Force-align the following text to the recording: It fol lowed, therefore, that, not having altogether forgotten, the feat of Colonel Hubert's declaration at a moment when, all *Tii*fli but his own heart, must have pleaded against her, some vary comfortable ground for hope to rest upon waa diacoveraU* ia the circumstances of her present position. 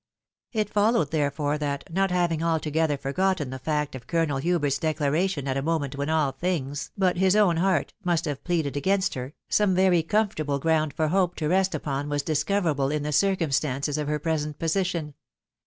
It 0.51 0.67
fol 0.67 0.93
lowed, 0.93 1.11
therefore, 1.11 1.59
that, 1.59 1.83
not 1.93 2.09
having 2.09 2.41
altogether 2.41 2.97
forgotten, 2.97 3.51
the 3.51 3.59
feat 3.59 3.93
of 3.93 4.07
Colonel 4.07 4.39
Hubert's 4.39 4.79
declaration 4.79 5.47
at 5.47 5.57
a 5.57 5.61
moment 5.61 5.95
when, 5.95 6.09
all 6.09 6.33
*Tii*fli 6.33 6.89
but 6.97 7.17
his 7.17 7.35
own 7.35 7.57
heart, 7.57 7.93
must 8.03 8.25
have 8.25 8.43
pleaded 8.43 8.75
against 8.75 9.13
her, 9.13 9.35
some 9.47 9.75
vary 9.75 10.01
comfortable 10.01 10.57
ground 10.57 10.91
for 10.95 11.09
hope 11.09 11.35
to 11.35 11.47
rest 11.49 11.75
upon 11.75 12.09
waa 12.09 12.15
diacoveraU* 12.17 12.91
ia 12.93 12.99
the 12.99 13.11
circumstances 13.11 13.99
of 13.99 14.07
her 14.07 14.17
present 14.17 14.57
position. 14.57 15.13